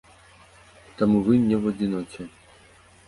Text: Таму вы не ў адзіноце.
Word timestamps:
Таму 1.01 1.21
вы 1.27 1.33
не 1.47 1.55
ў 1.61 1.63
адзіноце. 1.71 2.21